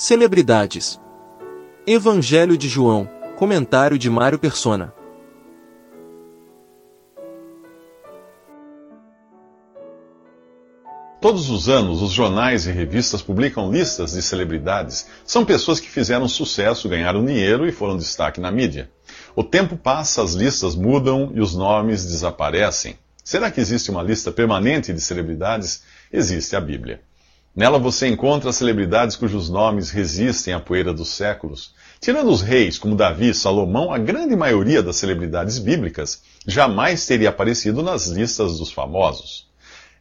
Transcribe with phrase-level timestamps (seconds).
[0.00, 1.00] Celebridades.
[1.84, 4.94] Evangelho de João, comentário de Mário Persona.
[11.20, 15.08] Todos os anos, os jornais e revistas publicam listas de celebridades.
[15.26, 18.88] São pessoas que fizeram sucesso, ganharam dinheiro e foram destaque na mídia.
[19.34, 22.96] O tempo passa, as listas mudam e os nomes desaparecem.
[23.24, 25.82] Será que existe uma lista permanente de celebridades?
[26.12, 27.02] Existe a Bíblia.
[27.58, 31.74] Nela você encontra celebridades cujos nomes resistem à poeira dos séculos.
[32.00, 37.28] Tirando os reis como Davi e Salomão, a grande maioria das celebridades bíblicas jamais teria
[37.28, 39.48] aparecido nas listas dos famosos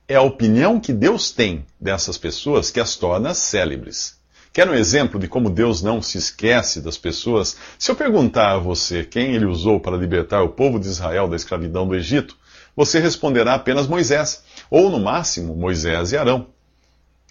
[0.10, 4.16] é a opinião que Deus tem dessas pessoas que as torna célebres.
[4.54, 7.58] Quer um exemplo de como Deus não se esquece das pessoas?
[7.78, 11.36] Se eu perguntar a você quem ele usou para libertar o povo de Israel da
[11.36, 12.38] escravidão do Egito,
[12.74, 16.48] você responderá apenas Moisés, ou no máximo Moisés e Arão.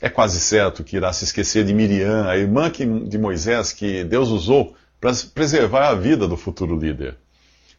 [0.01, 4.29] É quase certo que irá se esquecer de Miriam, a irmã de Moisés que Deus
[4.29, 7.17] usou para preservar a vida do futuro líder.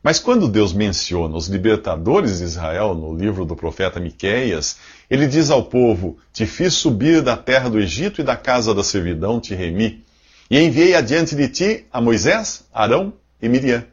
[0.02, 4.78] Mas quando Deus menciona os libertadores de Israel no livro do profeta Miqueias,
[5.10, 8.84] ele diz ao povo: Te fiz subir da terra do Egito e da casa da
[8.84, 10.04] servidão te remi,
[10.50, 13.84] e enviei adiante de ti a Moisés, Arão e Miriam.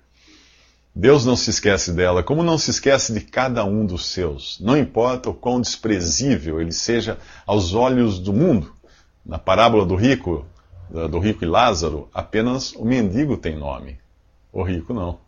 [0.95, 4.61] Deus não se esquece dela, como não se esquece de cada um dos seus.
[4.61, 8.73] Não importa o quão desprezível ele seja aos olhos do mundo.
[9.27, 10.47] Na parábola do rico,
[10.89, 13.99] do rico e Lázaro, apenas o mendigo tem nome.
[14.53, 15.19] O rico não.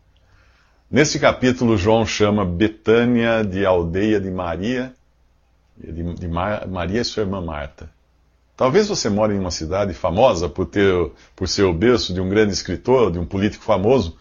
[0.88, 4.94] Nesse capítulo, João chama Betânia de aldeia de Maria,
[5.76, 7.90] de, de Mar, Maria e sua irmã Marta.
[8.56, 12.28] Talvez você more em uma cidade famosa por, ter, por ser o berço de um
[12.28, 14.16] grande escritor, de um político famoso,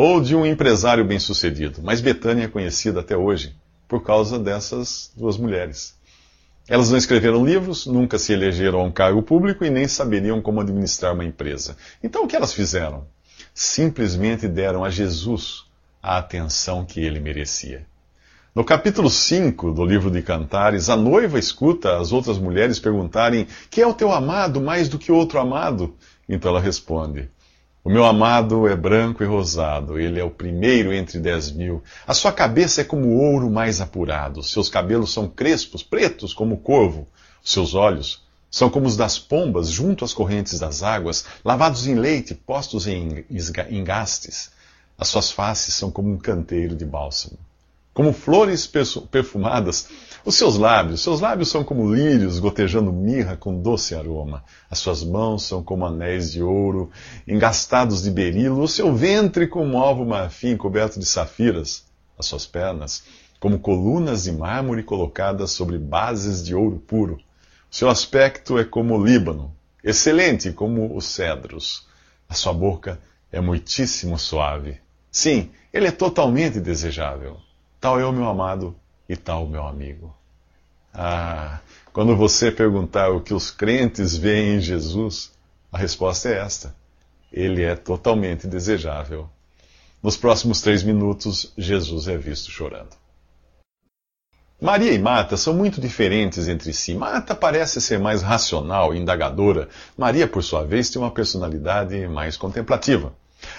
[0.00, 3.56] ou de um empresário bem-sucedido, mas Betânia é conhecida até hoje
[3.88, 5.92] por causa dessas duas mulheres.
[6.68, 10.60] Elas não escreveram livros, nunca se elegeram a um cargo público e nem saberiam como
[10.60, 11.76] administrar uma empresa.
[12.00, 13.08] Então o que elas fizeram?
[13.52, 15.64] Simplesmente deram a Jesus
[16.00, 17.84] a atenção que ele merecia.
[18.54, 23.82] No capítulo 5 do livro de Cantares, a noiva escuta as outras mulheres perguntarem: Quem
[23.82, 25.96] é o teu amado mais do que outro amado?
[26.28, 27.28] Então ela responde:
[27.84, 31.82] O meu amado é branco e rosado, ele é o primeiro entre dez mil.
[32.06, 36.58] A sua cabeça é como ouro mais apurado, seus cabelos são crespos, pretos como o
[36.58, 37.06] corvo.
[37.42, 42.34] Seus olhos são como os das pombas junto às correntes das águas, lavados em leite,
[42.34, 43.24] postos em
[43.70, 44.50] engastes.
[44.98, 47.38] As suas faces são como um canteiro de bálsamo.
[47.94, 48.68] Como flores
[49.10, 49.88] perfumadas,
[50.24, 54.44] os seus lábios, seus lábios são como lírios gotejando mirra com doce aroma.
[54.70, 56.90] As suas mãos são como anéis de ouro,
[57.26, 58.60] engastados de berilo.
[58.60, 61.84] O seu ventre como alvo marfim coberto de safiras.
[62.18, 63.04] As suas pernas
[63.40, 67.20] como colunas de mármore colocadas sobre bases de ouro puro.
[67.70, 71.86] O seu aspecto é como o Líbano, excelente como os cedros.
[72.28, 73.00] A sua boca
[73.30, 74.80] é muitíssimo suave
[75.10, 77.38] Sim, ele é totalmente desejável.
[77.80, 78.76] Tal é o meu amado
[79.08, 80.14] e tal meu amigo.
[80.92, 81.60] Ah,
[81.92, 85.32] quando você perguntar o que os crentes veem em Jesus,
[85.72, 86.74] a resposta é esta:
[87.32, 89.28] ele é totalmente desejável.
[90.02, 92.96] Nos próximos três minutos, Jesus é visto chorando.
[94.60, 96.94] Maria e Marta são muito diferentes entre si.
[96.94, 99.68] Marta parece ser mais racional e indagadora.
[99.96, 103.12] Maria, por sua vez, tem uma personalidade mais contemplativa.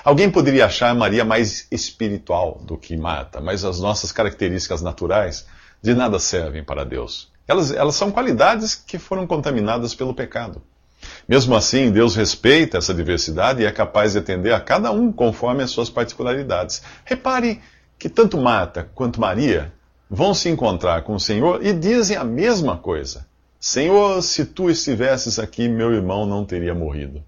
[0.04, 5.46] Alguém poderia achar Maria mais espiritual do que Marta, mas as nossas características naturais
[5.82, 7.32] de nada servem para Deus.
[7.48, 10.62] Elas, elas são qualidades que foram contaminadas pelo pecado.
[11.28, 15.64] Mesmo assim, Deus respeita essa diversidade e é capaz de atender a cada um conforme
[15.64, 16.82] as suas particularidades.
[17.06, 17.62] Repare
[17.98, 19.74] que tanto Marta quanto Maria
[20.10, 23.26] vão se encontrar com o Senhor e dizem a mesma coisa:
[23.60, 27.24] Senhor, se tu estivesses aqui, meu irmão não teria morrido.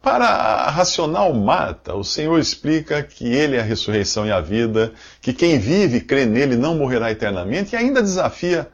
[0.00, 4.92] Para a racional Marta, o Senhor explica que Ele é a ressurreição e a vida,
[5.20, 8.68] que quem vive e crê nele não morrerá eternamente, e ainda desafia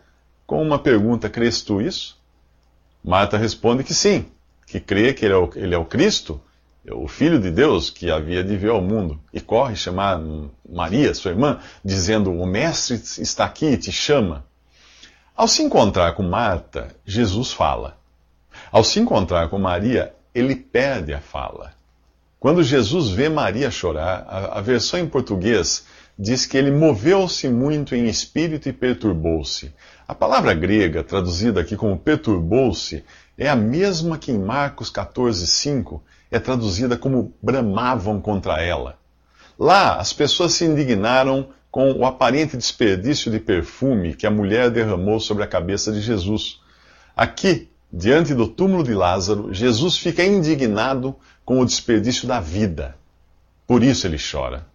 [0.46, 2.18] com uma pergunta: Crês tu isso?
[3.02, 4.26] Marta responde que sim,
[4.66, 6.40] que crê que ele é, o, ele é o Cristo,
[6.92, 10.20] o Filho de Deus que havia de vir ao mundo, e corre chamar
[10.68, 14.44] Maria, sua irmã, dizendo: O Mestre está aqui e te chama.
[15.34, 17.96] Ao se encontrar com Marta, Jesus fala.
[18.70, 21.72] Ao se encontrar com Maria, ele perde a fala.
[22.40, 25.86] Quando Jesus vê Maria chorar, a, a versão em português
[26.18, 29.72] diz que ele moveu-se muito em espírito e perturbou-se.
[30.06, 33.04] A palavra grega, traduzida aqui como perturbou-se,
[33.36, 36.00] é a mesma que em Marcos 14,5
[36.30, 38.98] é traduzida como bramavam contra ela.
[39.58, 45.18] Lá, as pessoas se indignaram com o aparente desperdício de perfume que a mulher derramou
[45.18, 46.60] sobre a cabeça de Jesus.
[47.16, 51.14] Aqui, diante do túmulo de Lázaro, Jesus fica indignado
[51.44, 52.96] com o desperdício da vida.
[53.66, 54.66] Por isso ele chora.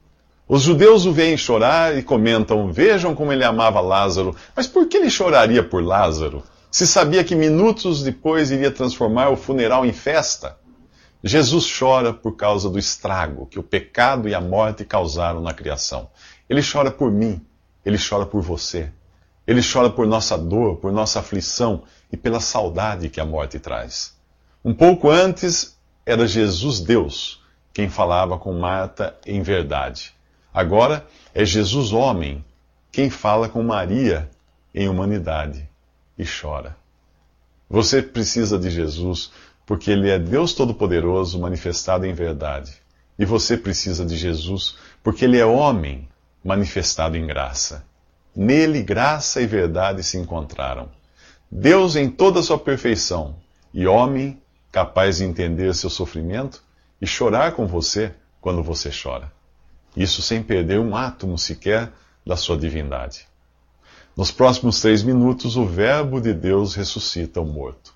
[0.48, 4.36] Os judeus o veem chorar e comentam: Vejam como ele amava Lázaro.
[4.56, 6.42] Mas por que ele choraria por Lázaro?
[6.72, 10.58] Se sabia que minutos depois iria transformar o funeral em festa?
[11.22, 16.10] Jesus chora por causa do estrago que o pecado e a morte causaram na criação.
[16.50, 17.46] Ele chora por mim,
[17.86, 18.90] ele chora por você.
[19.50, 21.82] Ele chora por nossa dor, por nossa aflição
[22.12, 24.16] e pela saudade que a morte traz.
[24.64, 25.76] Um pouco antes,
[26.06, 27.42] era Jesus Deus
[27.74, 30.14] quem falava com Marta em verdade.
[30.54, 31.04] Agora
[31.34, 32.46] é Jesus homem
[32.92, 34.30] quem fala com Maria
[34.72, 35.68] em humanidade
[36.16, 36.78] e chora.
[37.68, 39.32] Você precisa de Jesus
[39.66, 42.74] porque ele é Deus Todo-Poderoso manifestado em verdade.
[43.18, 46.08] E você precisa de Jesus, porque ele é homem
[46.44, 47.89] manifestado em graça.
[48.42, 50.88] Nele, graça e verdade se encontraram.
[51.52, 53.36] Deus em toda a sua perfeição
[53.74, 54.42] e homem
[54.72, 56.64] capaz de entender seu sofrimento
[57.02, 59.30] e chorar com você quando você chora.
[59.94, 61.92] Isso sem perder um átomo sequer
[62.26, 63.28] da sua divindade.
[64.16, 67.94] Nos próximos três minutos, o Verbo de Deus ressuscita o morto.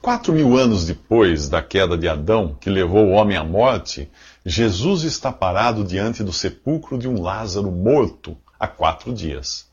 [0.00, 4.10] Quatro mil anos depois da queda de Adão, que levou o homem à morte,
[4.42, 9.66] Jesus está parado diante do sepulcro de um Lázaro morto há quatro dias.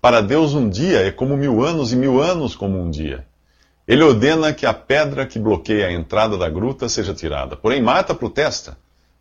[0.00, 3.26] Para Deus, um dia é como mil anos e mil anos como um dia.
[3.86, 7.56] Ele ordena que a pedra que bloqueia a entrada da gruta seja tirada.
[7.56, 8.78] Porém, Marta protesta.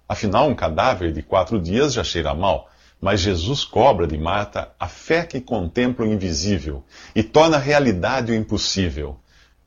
[0.07, 2.69] Afinal, um cadáver de quatro dias já cheira mal.
[3.01, 6.83] Mas Jesus cobra de Marta a fé que contempla o invisível
[7.15, 9.18] e torna realidade o impossível.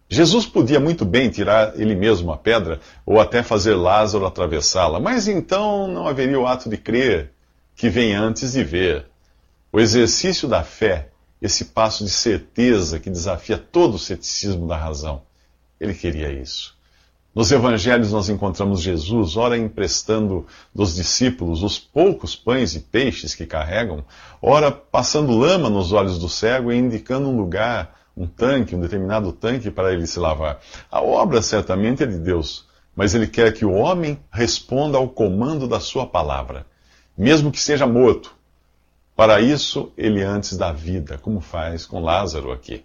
[0.08, 5.26] Jesus podia muito bem tirar ele mesmo a pedra, ou até fazer Lázaro atravessá-la, mas
[5.26, 7.32] então não haveria o ato de crer,
[7.74, 9.06] que vem antes de ver.
[9.72, 11.08] O exercício da fé,
[11.40, 15.22] esse passo de certeza que desafia todo o ceticismo da razão.
[15.80, 16.76] Ele queria isso.
[17.34, 23.46] Nos evangelhos nós encontramos Jesus, ora emprestando dos discípulos os poucos pães e peixes que
[23.46, 24.04] carregam,
[24.42, 29.32] ora passando lama nos olhos do cego e indicando um lugar um tanque, um determinado
[29.32, 30.60] tanque para ele se lavar.
[30.90, 35.66] A obra certamente é de Deus, mas ele quer que o homem responda ao comando
[35.66, 36.66] da sua palavra,
[37.16, 38.34] mesmo que seja morto.
[39.14, 42.84] Para isso, ele antes da vida, como faz com Lázaro aqui.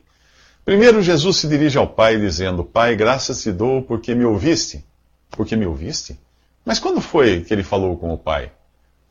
[0.66, 4.86] Primeiro, Jesus se dirige ao Pai dizendo: Pai, graças te dou porque me ouviste.
[5.32, 6.20] Porque me ouviste?
[6.66, 8.52] Mas quando foi que ele falou com o Pai?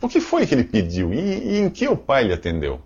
[0.01, 2.83] O que foi que ele pediu e, e em que o Pai lhe atendeu?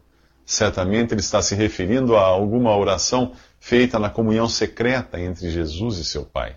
[0.46, 6.04] Certamente ele está se referindo a alguma oração feita na comunhão secreta entre Jesus e
[6.04, 6.56] seu Pai.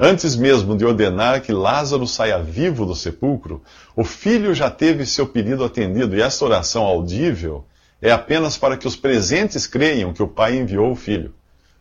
[0.00, 3.60] Antes mesmo de ordenar que Lázaro saia vivo do sepulcro,
[3.96, 7.64] o filho já teve seu pedido atendido, e esta oração audível
[8.00, 11.34] é apenas para que os presentes creiam que o Pai enviou o filho.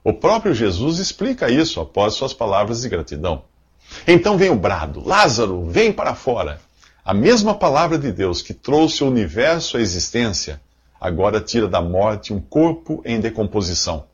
[0.04, 3.44] O próprio Jesus explica isso após suas palavras de gratidão.
[4.08, 6.60] Então vem o brado: Lázaro, vem para fora.
[7.06, 10.60] A mesma palavra de Deus que trouxe o universo à existência
[11.00, 14.06] agora tira da morte um corpo em decomposição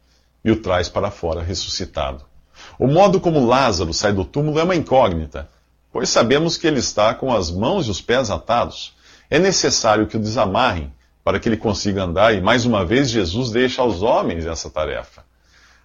[0.44, 2.32] e o traz para fora ressuscitado.
[2.79, 5.49] O modo como Lázaro sai do túmulo é uma incógnita,
[5.91, 8.95] pois sabemos que ele está com as mãos e os pés atados.
[9.29, 10.91] É necessário que o desamarrem
[11.23, 15.23] para que ele consiga andar, e mais uma vez Jesus deixa aos homens essa tarefa.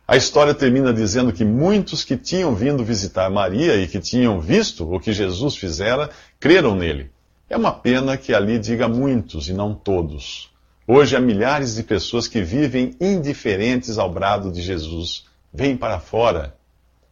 [0.07, 4.91] A história termina dizendo que muitos que tinham vindo visitar Maria e que tinham visto
[4.93, 7.11] o que Jesus fizera, creram nele.
[7.49, 10.51] É uma pena que ali diga muitos e não todos.
[10.87, 15.27] Hoje há milhares de pessoas que vivem indiferentes ao brado de Jesus.
[15.53, 16.58] Vem para fora.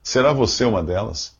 [0.07, 1.35] Será você uma delas?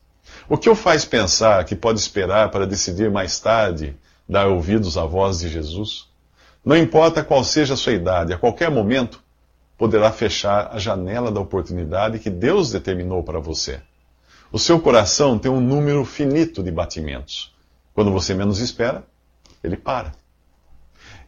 [0.49, 3.95] O que o faz pensar que pode esperar para decidir mais tarde
[4.27, 6.09] dar ouvidos à voz de Jesus?
[6.65, 9.23] Não importa qual seja a sua idade, a qualquer momento
[9.77, 13.79] poderá fechar a janela da oportunidade que Deus determinou para você.
[14.51, 17.55] O seu coração tem um número finito de batimentos.
[17.93, 19.01] Quando você menos espera,
[19.63, 20.11] ele para.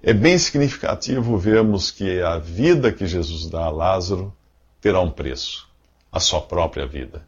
[0.03, 4.35] É bem significativo vermos que a vida que Jesus dá a Lázaro
[4.81, 5.69] terá um preço
[6.11, 7.25] a sua própria vida.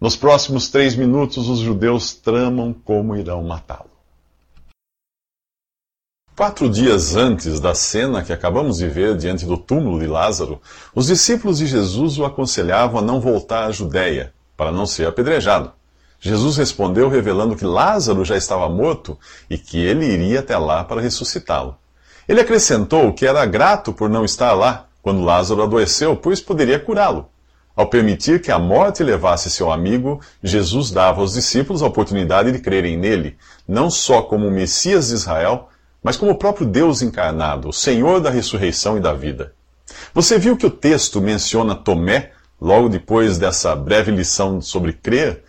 [0.00, 3.90] Nos próximos três minutos, os judeus tramam como irão matá-lo.
[6.34, 10.58] Quatro dias antes da cena que acabamos de ver diante do túmulo de Lázaro,
[10.94, 15.70] os discípulos de Jesus o aconselhavam a não voltar à Judéia, para não ser apedrejado.
[16.18, 19.18] Jesus respondeu revelando que Lázaro já estava morto
[19.50, 21.76] e que ele iria até lá para ressuscitá-lo.
[22.26, 27.29] Ele acrescentou que era grato por não estar lá quando Lázaro adoeceu, pois poderia curá-lo.
[27.80, 32.58] Ao permitir que a morte levasse seu amigo, Jesus dava aos discípulos a oportunidade de
[32.58, 35.70] crerem nele, não só como o Messias de Israel,
[36.02, 39.54] mas como o próprio Deus encarnado, o Senhor da ressurreição e da vida.
[40.12, 45.42] Você viu que o texto menciona Tomé Logo depois dessa breve lição sobre crer,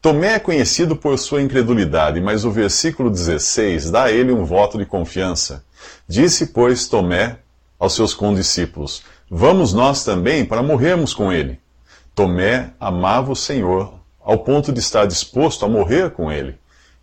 [0.00, 4.78] Tomé é conhecido por sua incredulidade, mas o versículo 16 dá a ele um voto
[4.78, 5.62] de confiança.
[6.08, 7.40] Disse, pois, Tomé
[7.78, 11.62] aos seus condiscípulos: Vamos nós também para morrermos com ele.
[12.14, 16.56] Tomé amava o Senhor ao ponto de estar disposto a morrer com ele.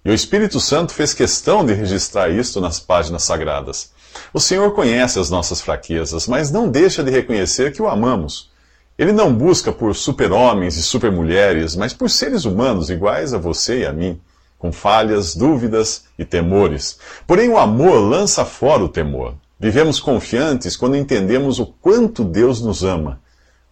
[0.05, 3.91] E o Espírito Santo fez questão de registrar isto nas páginas sagradas.
[4.33, 8.49] O Senhor conhece as nossas fraquezas, mas não deixa de reconhecer que o amamos.
[8.97, 13.85] Ele não busca por super-homens e super-mulheres, mas por seres humanos iguais a você e
[13.85, 14.19] a mim,
[14.57, 16.97] com falhas, dúvidas e temores.
[17.27, 19.35] Porém, o amor lança fora o temor.
[19.59, 23.19] Vivemos confiantes quando entendemos o quanto Deus nos ama.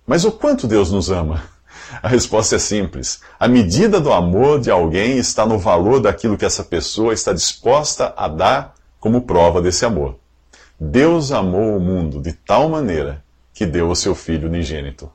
[0.10, 1.44] Mas o quanto Deus nos ama?
[2.02, 3.22] A resposta é simples.
[3.40, 8.12] A medida do amor de alguém está no valor daquilo que essa pessoa está disposta
[8.18, 10.18] a dar como prova desse amor.
[10.80, 13.24] Deus amou o mundo de tal maneira
[13.54, 15.12] que deu o seu Filho unigênito.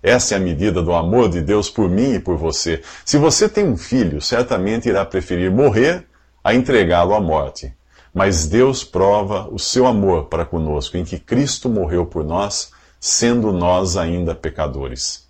[0.00, 2.82] Essa é a medida do amor de Deus por mim e por você.
[3.04, 6.06] Se você tem um filho, certamente irá preferir morrer
[6.44, 7.74] a entregá-lo à morte.
[8.14, 13.52] Mas Deus prova o seu amor para conosco, em que Cristo morreu por nós, sendo
[13.52, 15.26] nós ainda pecadores.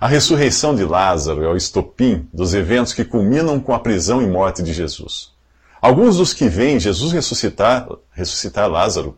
[0.00, 4.26] A ressurreição de Lázaro é o estopim dos eventos que culminam com a prisão e
[4.26, 5.32] morte de Jesus.
[5.80, 9.16] Alguns dos que veem Jesus ressuscitar, ressuscitar Lázaro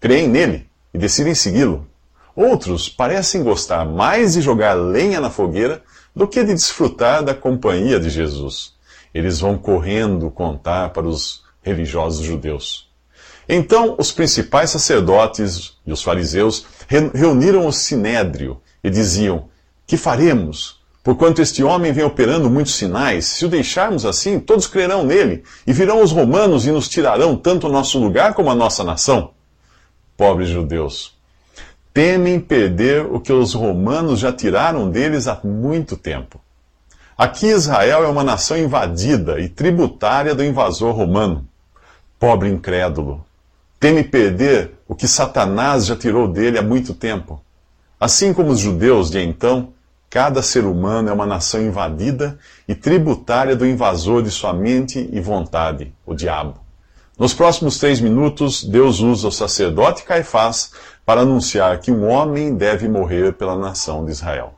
[0.00, 1.86] creem nele e decidem segui-lo.
[2.34, 5.82] Outros parecem gostar mais de jogar lenha na fogueira
[6.14, 8.74] do que de desfrutar da companhia de Jesus.
[9.12, 12.87] Eles vão correndo contar para os religiosos judeus.
[13.48, 16.66] Então, os principais sacerdotes e os fariseus
[17.14, 19.48] reuniram o sinédrio e diziam:
[19.86, 20.78] que faremos?
[21.02, 25.72] Porquanto este homem vem operando muitos sinais, se o deixarmos assim, todos crerão nele, e
[25.72, 29.30] virão os romanos e nos tirarão tanto o nosso lugar como a nossa nação.
[30.14, 31.16] Pobres judeus,
[31.94, 36.38] temem perder o que os romanos já tiraram deles há muito tempo.
[37.16, 41.48] Aqui Israel é uma nação invadida e tributária do invasor romano.
[42.18, 43.24] Pobre incrédulo,
[43.78, 47.42] teme perder o que Satanás já tirou dele há muito tempo.
[48.00, 49.72] Assim como os judeus de então,
[50.10, 55.20] Cada ser humano é uma nação invadida e tributária do invasor de sua mente e
[55.20, 56.54] vontade, o diabo.
[57.18, 60.72] Nos próximos três minutos, Deus usa o sacerdote Caifás
[61.04, 64.57] para anunciar que um homem deve morrer pela nação de Israel.